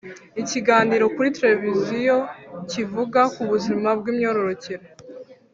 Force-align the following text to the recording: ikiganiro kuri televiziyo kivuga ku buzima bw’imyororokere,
ikiganiro 0.41 1.05
kuri 1.15 1.29
televiziyo 1.41 2.15
kivuga 2.71 3.21
ku 3.33 3.41
buzima 3.51 3.89
bw’imyororokere, 3.99 4.85